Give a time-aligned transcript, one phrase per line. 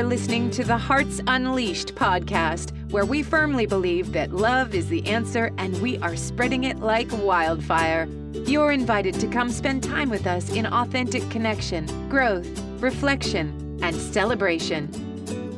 [0.00, 5.06] You're listening to the Hearts Unleashed podcast, where we firmly believe that love is the
[5.06, 8.08] answer and we are spreading it like wildfire.
[8.32, 12.48] You're invited to come spend time with us in authentic connection, growth,
[12.80, 14.88] reflection, and celebration.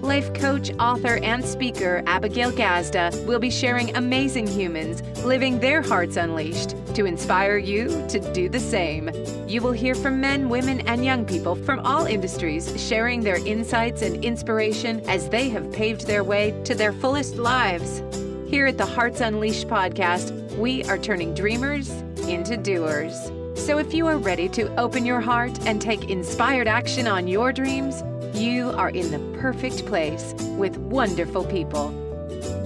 [0.03, 6.17] Life coach, author, and speaker Abigail Gazda will be sharing amazing humans living their hearts
[6.17, 9.11] unleashed to inspire you to do the same.
[9.49, 14.03] You will hear from men, women, and young people from all industries sharing their insights
[14.03, 18.03] and inspiration as they have paved their way to their fullest lives.
[18.49, 21.91] Here at the Hearts Unleashed podcast, we are turning dreamers
[22.29, 23.31] into doers.
[23.55, 27.53] So if you are ready to open your heart and take inspired action on your
[27.53, 28.03] dreams,
[28.35, 31.91] you are in the perfect place with wonderful people.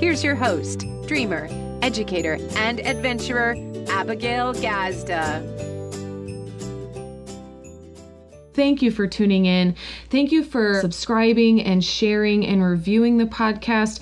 [0.01, 1.48] Here's your host, dreamer,
[1.86, 3.54] educator, and adventurer,
[3.88, 5.40] Abigail Gazda.
[8.54, 9.76] Thank you for tuning in.
[10.10, 14.01] Thank you for subscribing and sharing and reviewing the podcast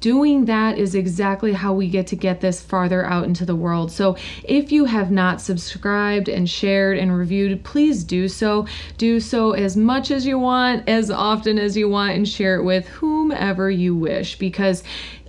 [0.00, 3.90] doing that is exactly how we get to get this farther out into the world.
[3.90, 8.66] So if you have not subscribed and shared and reviewed, please do so.
[8.96, 12.64] Do so as much as you want, as often as you want, and share it
[12.64, 14.82] with whomever you wish because.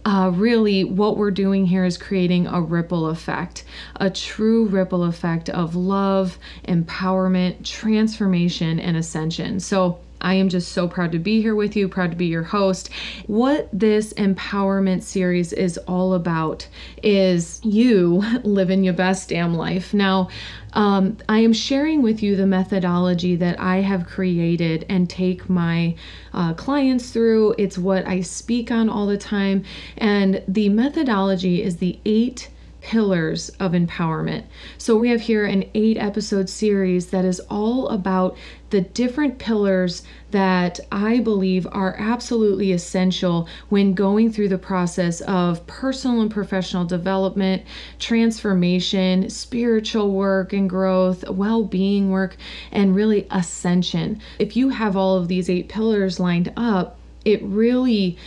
[0.10, 3.64] Uh, really, what we're doing here is creating a ripple effect,
[3.98, 9.60] a true ripple effect of love, empowerment, transformation, and ascension.
[9.60, 12.44] So, I am just so proud to be here with you, proud to be your
[12.44, 12.90] host.
[13.28, 16.68] What this empowerment series is all about
[17.02, 19.94] is you living your best damn life.
[19.94, 20.30] Now,
[20.74, 25.96] um, I am sharing with you the methodology that I have created and take my
[26.34, 27.56] uh, clients through.
[27.58, 29.64] It's what I speak on all the time.
[29.98, 32.50] And the methodology is the eight
[32.90, 34.44] pillars of empowerment.
[34.80, 38.36] So, we have here an eight episode series that is all about
[38.72, 45.68] the different pillars that I believe are absolutely essential when going through the process of
[45.68, 47.62] personal and professional development,
[48.00, 52.38] transformation, spiritual work and growth, well being work,
[52.72, 54.20] and really ascension.
[54.40, 58.18] If you have all of these eight pillars lined up, it really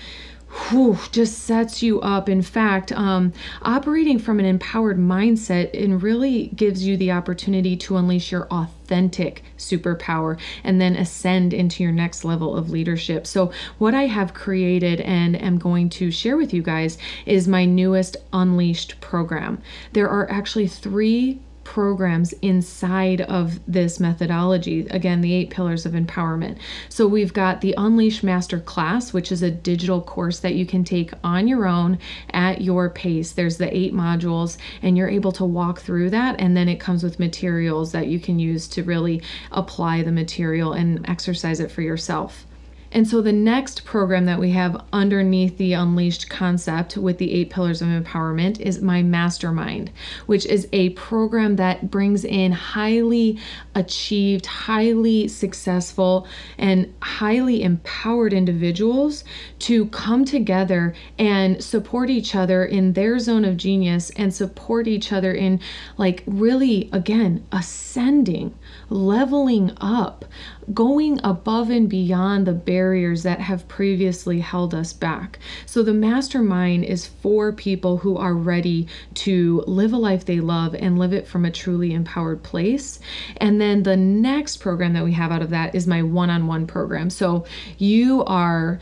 [0.53, 2.29] whew, just sets you up.
[2.29, 3.33] In fact, um,
[3.63, 9.43] operating from an empowered mindset and really gives you the opportunity to unleash your authentic
[9.57, 13.27] superpower and then ascend into your next level of leadership.
[13.27, 17.65] So, what I have created and am going to share with you guys is my
[17.65, 19.61] newest Unleashed program.
[19.93, 24.87] There are actually three programs inside of this methodology.
[24.89, 26.59] Again, the eight pillars of empowerment.
[26.89, 30.85] So we've got the Unleash Master Class, which is a digital course that you can
[30.85, 31.99] take on your own
[32.33, 33.33] at your pace.
[33.33, 36.37] There's the eight modules, and you're able to walk through that.
[36.39, 40.73] And then it comes with materials that you can use to really apply the material
[40.73, 42.47] and exercise it for yourself.
[42.95, 47.49] And so the next program that we have underneath the Unleashed concept with the eight
[47.49, 49.91] pillars of empowerment is my mastermind,
[50.27, 53.39] which is a program that brings in highly
[53.75, 56.27] achieved, highly successful,
[56.59, 59.25] and highly empowered individuals
[59.61, 65.13] to come together and support each other in their zone of genius and support each
[65.13, 65.59] other in,
[65.97, 68.55] like, really, again, ascending,
[68.91, 70.27] leveling up,
[70.73, 75.39] going above and beyond the barriers that have previously held us back.
[75.67, 80.75] So, the mastermind is for people who are ready to live a life they love
[80.75, 83.01] and live it from a truly empowered place.
[83.39, 86.47] And then the next program that we have out of that is my one on
[86.47, 87.11] one program.
[87.11, 87.45] So,
[87.79, 88.81] you are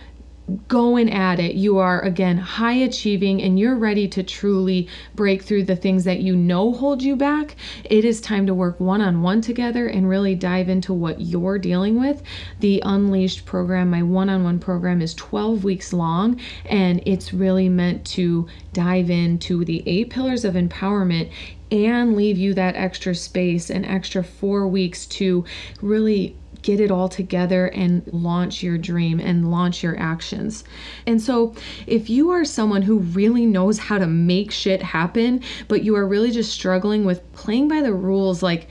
[0.68, 1.54] going at it.
[1.54, 6.20] You are, again, high achieving and you're ready to truly break through the things that
[6.20, 7.56] you know hold you back.
[7.84, 11.58] It is time to work one on one together and really dive into what you're
[11.58, 12.22] dealing with.
[12.60, 17.68] The Unleashed program, my one on one program, is 12 weeks long and it's really
[17.68, 21.30] meant to dive into the eight pillars of empowerment
[21.70, 25.44] and leave you that extra space and extra four weeks to
[25.80, 30.64] really get it all together and launch your dream and launch your actions.
[31.06, 31.54] And so,
[31.86, 36.06] if you are someone who really knows how to make shit happen, but you are
[36.06, 38.68] really just struggling with playing by the rules, like,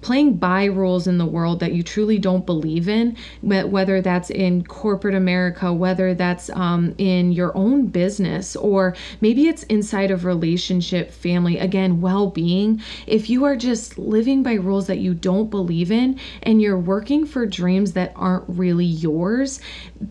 [0.00, 4.64] playing by rules in the world that you truly don't believe in, whether that's in
[4.64, 11.10] corporate America, whether that's um, in your own business, or maybe it's inside of relationship,
[11.10, 12.80] family, again, well being.
[13.06, 17.24] If you are just living by rules that you don't believe in and you're working
[17.24, 19.60] for dreams that aren't really yours,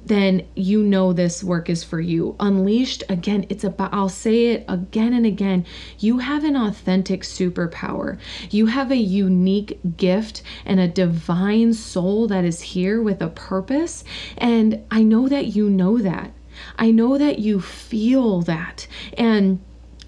[0.06, 2.36] then you know this work is for you.
[2.40, 5.66] Unleashed, again, it's about, I'll say it again and again,
[6.00, 8.18] you have an authentic superpower.
[8.50, 14.04] You have a unique gift and a divine soul that is here with a purpose.
[14.38, 16.32] And I know that you know that.
[16.78, 18.88] I know that you feel that.
[19.18, 19.60] And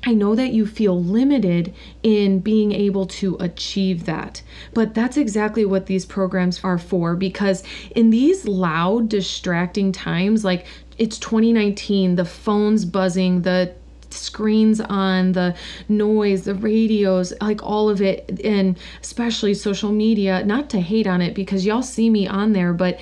[0.06, 4.44] I know that you feel limited in being able to achieve that.
[4.74, 7.63] But that's exactly what these programs are for because
[7.95, 10.68] in these loud, distracting times, like
[11.00, 13.74] it's 2019, the phone's buzzing, the
[14.15, 15.56] screens on, the
[15.88, 20.44] noise, the radios, like all of it, and especially social media.
[20.45, 23.00] Not to hate on it because y'all see me on there, but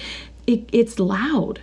[0.47, 1.61] it, it's loud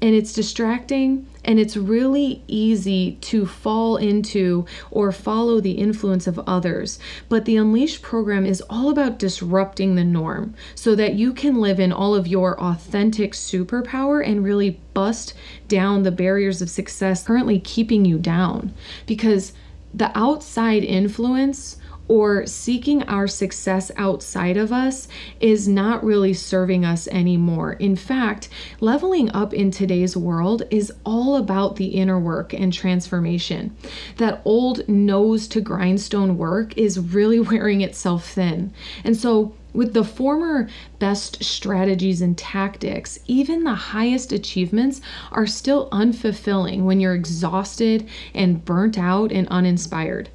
[0.00, 6.38] and it's distracting and it's really easy to fall into or follow the influence of
[6.40, 6.98] others.
[7.28, 11.80] But the Unleashed program is all about disrupting the norm so that you can live
[11.80, 15.34] in all of your authentic superpower and really bust
[15.68, 18.74] down the barriers of success currently keeping you down.
[19.06, 19.52] Because
[19.94, 21.78] the outside influence
[22.08, 25.08] or seeking our success outside of us
[25.40, 27.72] is not really serving us anymore.
[27.74, 28.48] In fact,
[28.80, 33.76] leveling up in today's world is all about the inner work and transformation.
[34.18, 38.72] That old nose to grindstone work is really wearing itself thin.
[39.04, 40.68] And so, with the former
[40.98, 48.64] best strategies and tactics, even the highest achievements are still unfulfilling when you're exhausted and
[48.64, 50.30] burnt out and uninspired.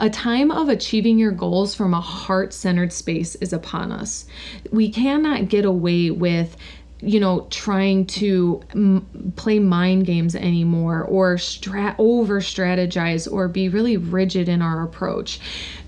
[0.00, 4.26] A time of achieving your goals from a heart centered space is upon us.
[4.70, 6.56] We cannot get away with
[7.00, 13.68] you know trying to m- play mind games anymore or strat over strategize or be
[13.68, 15.38] really rigid in our approach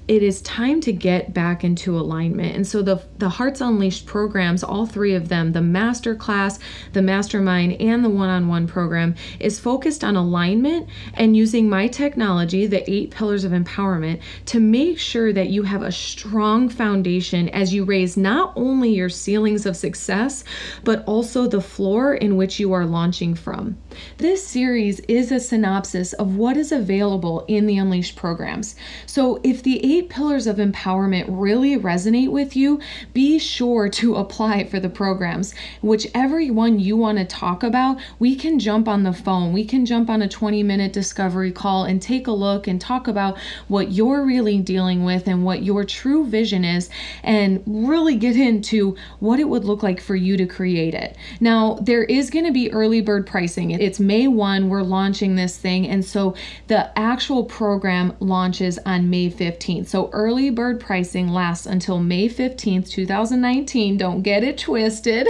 [0.09, 2.57] it is time to get back into alignment.
[2.57, 6.59] And so the the Hearts Unleashed programs, all three of them, the master class,
[6.95, 12.91] the mastermind, and the one-on-one program, is focused on alignment and using my technology, the
[12.91, 17.85] eight pillars of empowerment, to make sure that you have a strong foundation as you
[17.85, 20.43] raise not only your ceilings of success,
[20.85, 23.77] but also the floor in which you are launching from.
[24.19, 28.77] This series is a synopsis of what is available in the Unleashed programs.
[29.07, 32.81] So if the eight pillars of empowerment really resonate with you,
[33.15, 35.55] be sure to apply for the programs.
[35.83, 39.53] Whichever one you want to talk about, we can jump on the phone.
[39.53, 43.09] We can jump on a 20 minute discovery call and take a look and talk
[43.09, 46.91] about what you're really dealing with and what your true vision is
[47.23, 51.17] and really get into what it would look like for you to create it.
[51.41, 53.71] Now, there is going to be early bird pricing.
[53.89, 55.89] It's May 1, we're launching this thing.
[55.89, 56.35] And so
[56.67, 59.89] the actual program launches on May 15th.
[59.89, 63.97] So early bird pricing lasts until May 15th, 2019.
[63.97, 65.27] Don't get it twisted.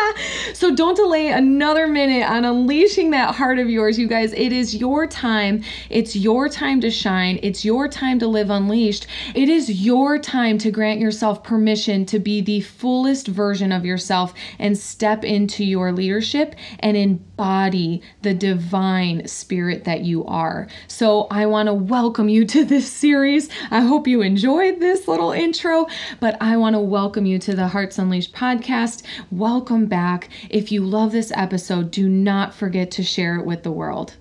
[0.54, 4.32] so don't delay another minute on unleashing that heart of yours, you guys.
[4.34, 5.64] It is your time.
[5.90, 7.40] It's your time to shine.
[7.42, 9.08] It's your time to live unleashed.
[9.34, 14.32] It is your time to grant yourself permission to be the fullest version of yourself
[14.60, 20.68] and step into your leadership and embody the divine spirit that you are.
[20.88, 23.48] So I want to welcome you to this series.
[23.70, 25.86] I hope you enjoyed this little intro,
[26.20, 29.02] but I want to welcome you to the Hearts Unleashed podcast.
[29.30, 30.28] Welcome back.
[30.50, 34.16] If you love this episode, do not forget to share it with the world.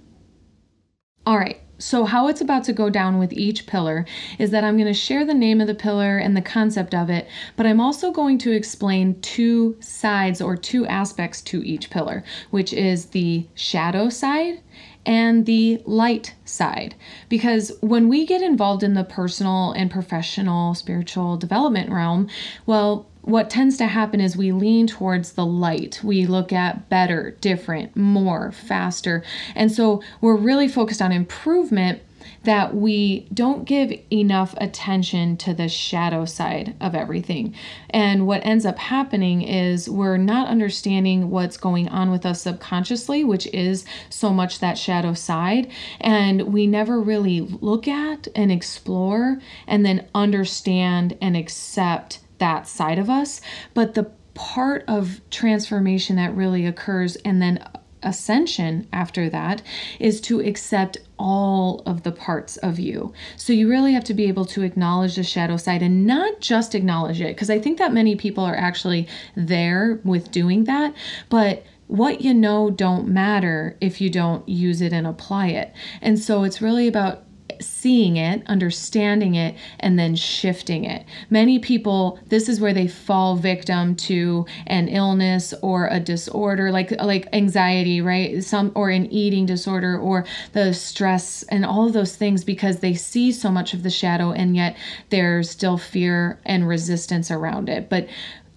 [1.25, 1.64] All right.
[1.77, 4.05] So, how it's about to go down with each pillar
[4.39, 7.09] is that I'm going to share the name of the pillar and the concept of
[7.09, 7.27] it,
[7.57, 12.71] but I'm also going to explain two sides or two aspects to each pillar, which
[12.71, 14.61] is the shadow side
[15.05, 16.95] and the light side.
[17.29, 22.29] Because when we get involved in the personal and professional spiritual development realm,
[22.65, 25.99] well, what tends to happen is we lean towards the light.
[26.03, 29.23] We look at better, different, more, faster.
[29.55, 32.01] And so we're really focused on improvement
[32.45, 37.53] that we don't give enough attention to the shadow side of everything.
[37.89, 43.23] And what ends up happening is we're not understanding what's going on with us subconsciously,
[43.23, 45.71] which is so much that shadow side.
[45.99, 52.99] And we never really look at and explore and then understand and accept that side
[52.99, 53.41] of us.
[53.73, 57.65] But the part of transformation that really occurs and then
[58.05, 59.61] ascension after that
[59.99, 63.13] is to accept all of the parts of you.
[63.35, 66.75] So you really have to be able to acknowledge the shadow side and not just
[66.75, 70.93] acknowledge it, because I think that many people are actually there with doing that,
[71.29, 75.71] but what you know don't matter if you don't use it and apply it.
[76.01, 77.24] And so it's really about
[77.61, 81.05] seeing it, understanding it, and then shifting it.
[81.29, 86.91] Many people, this is where they fall victim to an illness or a disorder, like
[87.01, 88.43] like anxiety, right?
[88.43, 92.93] Some or an eating disorder or the stress and all of those things because they
[92.93, 94.75] see so much of the shadow and yet
[95.09, 97.89] there's still fear and resistance around it.
[97.89, 98.07] But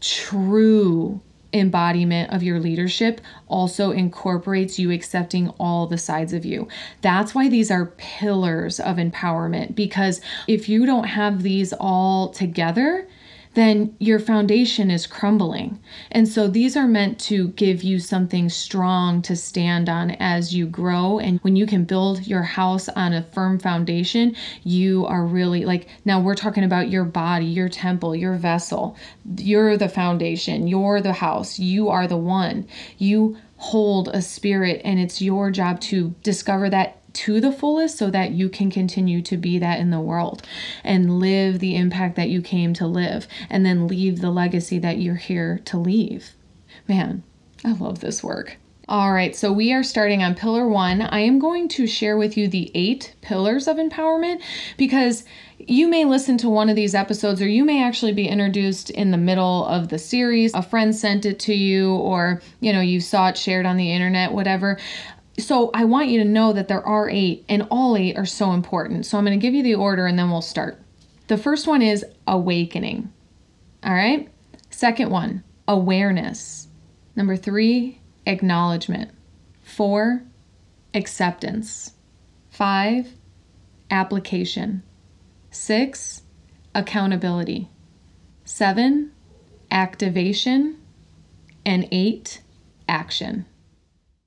[0.00, 1.20] true
[1.52, 6.68] embodiment of your leadership also incorporates you accepting all the sides of you.
[7.00, 13.06] That's why these are pillars of empowerment because if you don't have these all together,
[13.58, 15.80] then your foundation is crumbling.
[16.10, 20.66] And so these are meant to give you something strong to stand on as you
[20.66, 21.18] grow.
[21.18, 25.88] And when you can build your house on a firm foundation, you are really like
[26.04, 28.96] now we're talking about your body, your temple, your vessel.
[29.36, 32.66] You're the foundation, you're the house, you are the one.
[32.98, 38.10] You hold a spirit, and it's your job to discover that to the fullest so
[38.10, 40.40] that you can continue to be that in the world
[40.84, 44.98] and live the impact that you came to live and then leave the legacy that
[44.98, 46.34] you're here to leave.
[46.86, 47.24] Man,
[47.64, 48.58] I love this work.
[48.88, 51.02] All right, so we are starting on pillar one.
[51.02, 54.40] I am going to share with you the eight pillars of empowerment
[54.78, 55.24] because
[55.58, 59.10] you may listen to one of these episodes or you may actually be introduced in
[59.10, 60.54] the middle of the series.
[60.54, 63.92] A friend sent it to you or, you know, you saw it shared on the
[63.92, 64.78] internet, whatever.
[65.38, 68.52] So I want you to know that there are eight, and all eight are so
[68.52, 69.06] important.
[69.06, 70.80] So I'm going to give you the order and then we'll start.
[71.28, 73.12] The first one is awakening.
[73.84, 74.28] All right.
[74.70, 76.68] Second one, awareness.
[77.14, 79.12] Number three, acknowledgement.
[79.62, 80.24] Four,
[80.94, 81.92] acceptance.
[82.50, 83.12] Five,
[83.90, 84.82] application.
[85.50, 86.22] Six,
[86.74, 87.68] accountability.
[88.44, 89.12] Seven,
[89.70, 90.78] activation.
[91.64, 92.40] And eight,
[92.88, 93.46] action.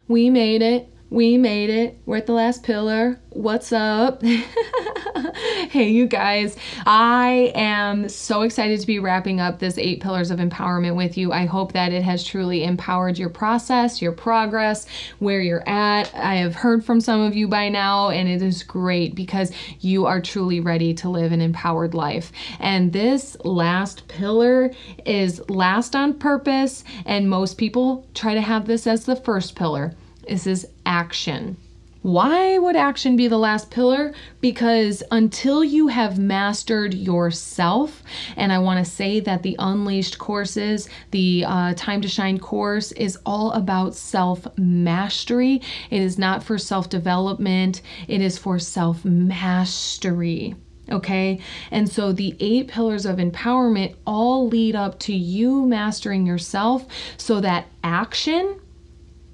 [0.08, 0.88] We made it.
[1.12, 2.00] We made it.
[2.06, 3.20] We're at the last pillar.
[3.32, 4.24] What's up?
[5.70, 6.56] hey, you guys.
[6.86, 11.34] I am so excited to be wrapping up this eight pillars of empowerment with you.
[11.34, 14.88] I hope that it has truly empowered your process, your progress,
[15.20, 16.16] where you're at.
[16.16, 19.52] I have heard from some of you by now, and it is great because
[19.82, 22.32] you are truly ready to live an empowered life.
[22.58, 24.72] And this last pillar
[25.06, 29.94] is last on purpose, and most people try to have this as the first pillar.
[30.28, 31.58] This is action.
[32.04, 34.12] Why would action be the last pillar?
[34.40, 38.02] Because until you have mastered yourself,
[38.36, 42.92] and I want to say that the Unleashed courses, the uh, Time to Shine course,
[42.94, 45.62] is all about self mastery.
[45.92, 50.56] It is not for self development, it is for self mastery.
[50.90, 56.88] Okay, and so the eight pillars of empowerment all lead up to you mastering yourself
[57.18, 58.60] so that action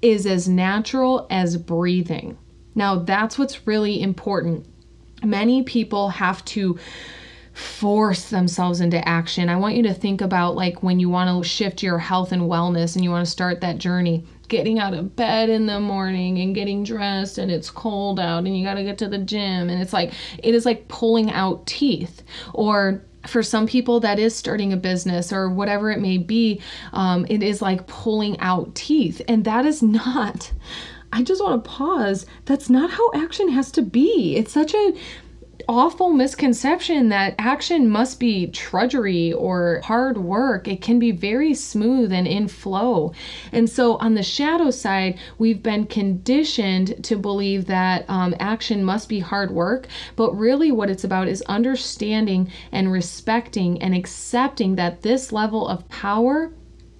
[0.02, 2.38] is as natural as breathing.
[2.74, 4.66] Now, that's what's really important.
[5.22, 6.78] Many people have to
[7.52, 9.48] force themselves into action.
[9.48, 12.42] I want you to think about like when you want to shift your health and
[12.42, 16.38] wellness and you want to start that journey, getting out of bed in the morning
[16.38, 19.68] and getting dressed and it's cold out and you got to get to the gym
[19.68, 22.22] and it's like it is like pulling out teeth
[22.54, 26.60] or for some people that is starting a business or whatever it may be
[26.92, 29.22] um, it is like pulling out teeth.
[29.28, 30.52] And that is not
[31.12, 32.26] i just want to pause.
[32.44, 34.36] That's not how action has to be.
[34.36, 34.92] It's such a
[35.68, 40.66] awful misconception that action must be trudgery or hard work.
[40.66, 43.12] It can be very smooth and in flow.
[43.52, 49.08] And so, on the shadow side, we've been conditioned to believe that um, action must
[49.08, 49.86] be hard work.
[50.16, 55.86] But really, what it's about is understanding and respecting and accepting that this level of
[55.88, 56.52] power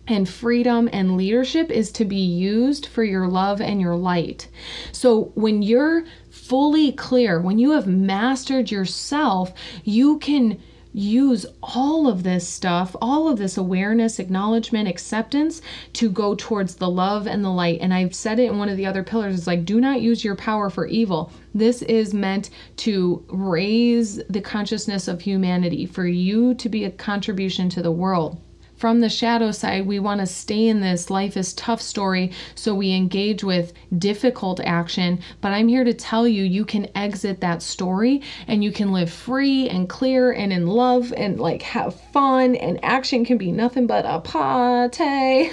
[0.08, 4.48] and freedom and leadership is to be used for your love and your light.
[4.90, 6.04] So when you're
[6.48, 9.52] fully clear, when you have mastered yourself,
[9.84, 10.58] you can
[10.94, 15.60] use all of this stuff, all of this awareness, acknowledgement, acceptance
[15.92, 17.78] to go towards the love and the light.
[17.82, 20.24] And I've said it in one of the other pillars it's like, do not use
[20.24, 21.30] your power for evil.
[21.54, 27.68] This is meant to raise the consciousness of humanity, for you to be a contribution
[27.68, 28.40] to the world
[28.78, 32.72] from the shadow side, we want to stay in this life is tough story, so
[32.74, 35.18] we engage with difficult action.
[35.40, 39.10] But I'm here to tell you, you can exit that story and you can live
[39.10, 43.88] free and clear and in love and like have fun, and action can be nothing
[43.88, 45.50] but a party.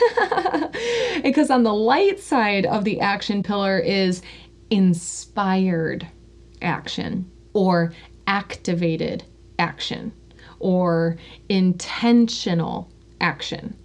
[1.24, 4.22] because on the light side of the action pillar is
[4.70, 6.08] inspired
[6.62, 7.92] action or
[8.28, 9.24] activated
[9.58, 10.12] action
[10.60, 11.18] or
[11.50, 12.90] intentional
[13.22, 13.76] action.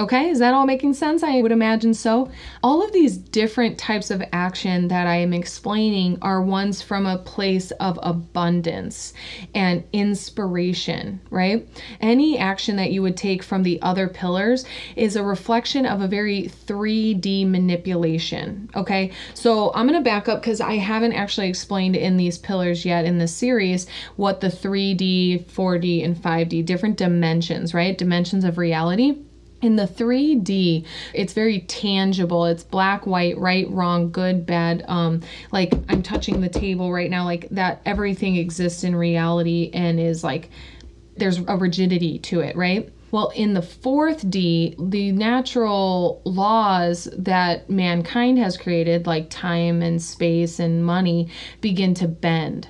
[0.00, 1.22] Okay, is that all making sense?
[1.22, 2.30] I would imagine so.
[2.62, 7.18] All of these different types of action that I am explaining are ones from a
[7.18, 9.12] place of abundance
[9.54, 11.68] and inspiration, right?
[12.00, 14.64] Any action that you would take from the other pillars
[14.96, 19.10] is a reflection of a very 3D manipulation, okay?
[19.34, 23.18] So I'm gonna back up because I haven't actually explained in these pillars yet in
[23.18, 27.98] this series what the 3D, 4D, and 5D different dimensions, right?
[27.98, 29.18] Dimensions of reality
[29.62, 32.46] in the 3D, it's very tangible.
[32.46, 34.84] It's black, white, right, wrong, good, bad.
[34.88, 35.20] Um,
[35.52, 40.24] like I'm touching the table right now, like that everything exists in reality and is
[40.24, 40.50] like
[41.16, 42.90] there's a rigidity to it, right?
[43.10, 50.00] Well, in the fourth D, the natural laws that mankind has created, like time and
[50.00, 51.28] space and money,
[51.60, 52.68] begin to bend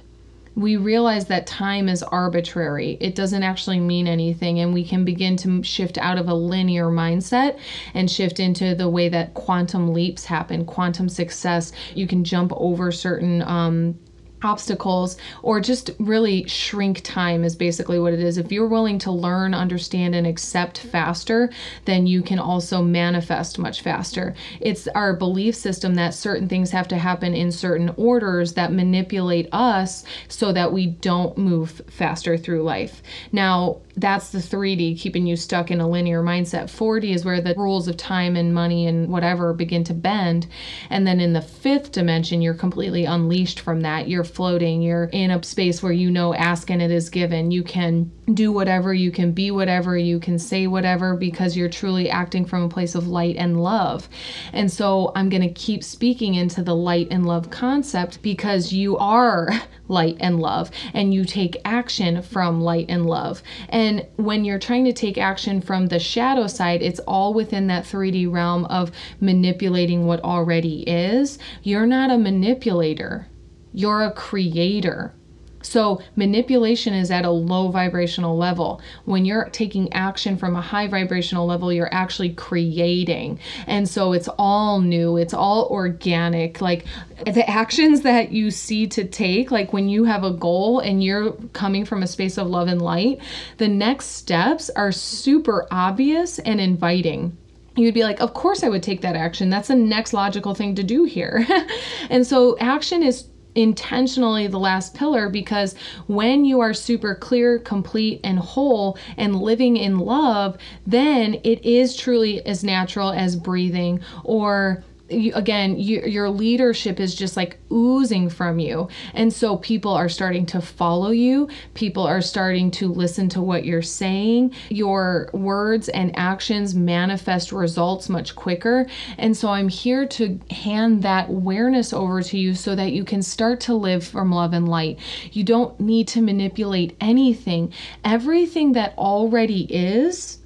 [0.55, 2.99] we realize that time is arbitrary.
[3.01, 6.87] It doesn't actually mean anything, and we can begin to shift out of a linear
[6.87, 7.59] mindset
[7.95, 11.73] and shift into the way that quantum leaps happen, quantum success.
[11.95, 13.99] You can jump over certain um,
[14.43, 18.39] obstacles or just really shrink time is basically what it is.
[18.39, 21.51] If you're willing to learn, understand, and accept faster,
[21.85, 24.35] then you can also manifest much faster.
[24.61, 29.49] It's our belief system that certain things have to happen in certain orders that manipulate
[29.53, 33.03] us so that we don't move faster through life.
[33.33, 36.65] Now, that's the 3D, keeping you stuck in a linear mindset.
[36.65, 40.47] 4D is where the rules of time and money and whatever begin to bend.
[40.89, 44.09] And then in the fifth dimension, you're completely unleashed from that.
[44.09, 47.51] You're floating, you're in a space where you know ask and it is given.
[47.51, 52.09] You can do whatever, you can be whatever, you can say whatever because you're truly
[52.09, 54.09] acting from a place of light and love.
[54.53, 58.97] And so I'm going to keep speaking into the light and love concept because you
[58.99, 59.51] are
[59.89, 63.43] light and love and you take action from light and love.
[63.69, 67.85] And when you're trying to take action from the shadow side, it's all within that
[67.85, 71.39] 3D realm of manipulating what already is.
[71.63, 73.27] You're not a manipulator,
[73.73, 75.15] you're a creator.
[75.63, 78.81] So, manipulation is at a low vibrational level.
[79.05, 83.39] When you're taking action from a high vibrational level, you're actually creating.
[83.67, 86.63] And so, it's all new, it's all organic.
[86.63, 86.87] Like
[87.27, 91.33] the actions that you see to take, like when you have a goal and you're
[91.53, 93.21] coming from a space of love and light,
[93.59, 97.37] the next steps are super obvious and inviting
[97.77, 99.49] you'd be like, Of course, I would take that action.
[99.49, 101.47] That's the next logical thing to do here.
[102.11, 103.29] and so, action is
[103.61, 105.75] intentionally the last pillar because
[106.07, 111.97] when you are super clear, complete, and whole and living in love, then it is
[111.97, 118.29] truly as natural as breathing or you, again you, your leadership is just like oozing
[118.29, 118.89] from you.
[119.15, 121.49] And so people are starting to follow you.
[121.75, 124.55] People are starting to listen to what you're saying.
[124.69, 128.87] Your words and actions manifest results much quicker.
[129.19, 133.23] And so i'm here to hand that awareness over to you so that you can
[133.23, 134.99] start to live from love and light.
[135.33, 137.73] You don't need to manipulate anything.
[138.05, 140.39] Everything that already is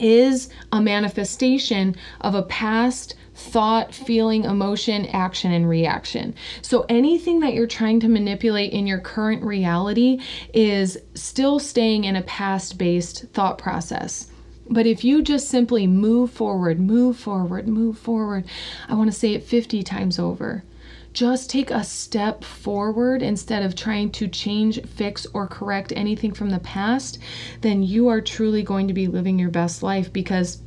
[0.00, 6.34] is a manifestation of a past thought, feeling, emotion, action, and reaction.
[6.62, 10.20] So anything that you're trying to manipulate in your current reality
[10.52, 14.30] is still staying in a past based thought process.
[14.68, 18.44] But if you just simply move forward, move forward, move forward,
[18.88, 20.62] I want to say it 50 times over.
[21.12, 26.50] Just take a step forward instead of trying to change, fix, or correct anything from
[26.50, 27.18] the past,
[27.62, 30.62] then you are truly going to be living your best life because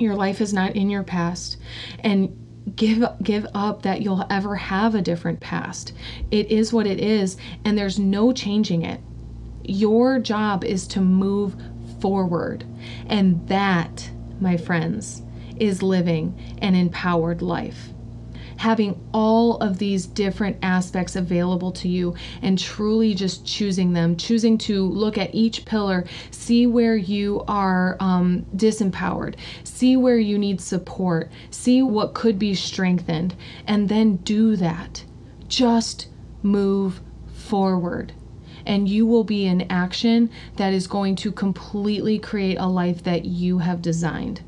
[0.00, 1.56] your life is not in your past.
[2.00, 2.36] And
[2.76, 5.92] give give up that you'll ever have a different past.
[6.30, 9.00] It is what it is and there's no changing it.
[9.64, 11.56] Your job is to move
[12.00, 12.64] forward.
[13.06, 14.10] And that,
[14.40, 15.22] my friends,
[15.56, 17.90] is living an empowered life
[18.60, 24.58] having all of these different aspects available to you and truly just choosing them, choosing
[24.58, 30.60] to look at each pillar, see where you are um, disempowered, see where you need
[30.60, 33.34] support, see what could be strengthened,
[33.66, 35.02] and then do that.
[35.48, 36.08] Just
[36.42, 37.00] move
[37.32, 38.12] forward
[38.66, 43.24] and you will be in action that is going to completely create a life that
[43.24, 44.42] you have designed.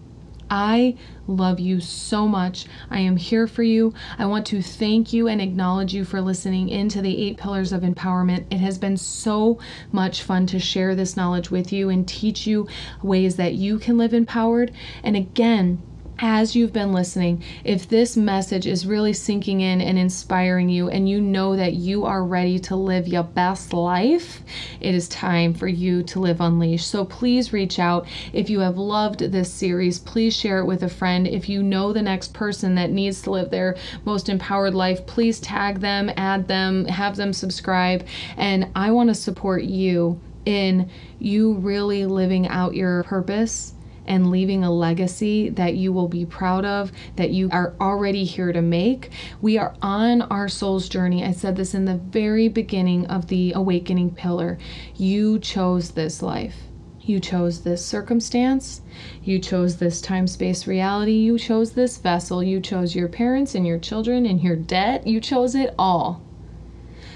[0.53, 2.67] I love you so much.
[2.91, 3.95] I am here for you.
[4.19, 7.81] I want to thank you and acknowledge you for listening into the eight pillars of
[7.81, 8.45] empowerment.
[8.51, 9.59] It has been so
[9.93, 12.69] much fun to share this knowledge with you and teach you
[13.03, 14.73] ways that you can live empowered.
[15.03, 15.81] And again,
[16.23, 21.09] as you've been listening, if this message is really sinking in and inspiring you, and
[21.09, 24.41] you know that you are ready to live your best life,
[24.81, 26.89] it is time for you to live unleashed.
[26.89, 28.07] So please reach out.
[28.33, 31.27] If you have loved this series, please share it with a friend.
[31.27, 35.41] If you know the next person that needs to live their most empowered life, please
[35.41, 38.07] tag them, add them, have them subscribe.
[38.37, 43.75] And I want to support you in you really living out your purpose
[44.07, 48.53] and leaving a legacy that you will be proud of, that you are already here
[48.53, 49.11] to make.
[49.41, 51.25] We are on our soul's journey.
[51.25, 54.59] I said this in the very beginning of the awakening pillar.
[54.97, 56.57] You chose this life.
[57.01, 58.81] You chose this circumstance.
[59.25, 61.15] You chose this time space reality.
[61.15, 62.43] You chose this vessel.
[62.43, 65.07] You chose your parents and your children and your debt.
[65.07, 66.23] You chose it all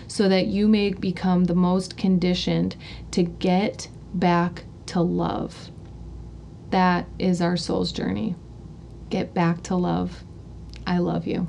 [0.09, 2.77] so that you may become the most conditioned
[3.13, 5.71] to get back to love.
[6.71, 8.35] That is our soul's journey.
[9.11, 10.25] Get back to love.
[10.87, 11.47] I love you.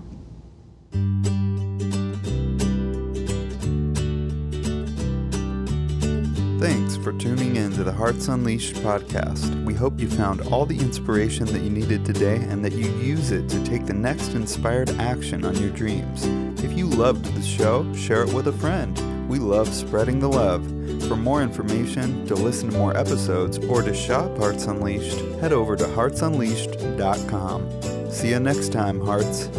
[6.59, 9.63] Thanks for tuning in to the Hearts Unleashed podcast.
[9.63, 13.31] We hope you found all the inspiration that you needed today and that you use
[13.31, 16.25] it to take the next inspired action on your dreams.
[16.63, 18.97] If you loved the show, share it with a friend.
[19.27, 20.63] We love spreading the love.
[21.07, 25.75] For more information, to listen to more episodes, or to shop Hearts Unleashed, head over
[25.75, 28.11] to heartsunleashed.com.
[28.11, 29.49] See you next time, Hearts.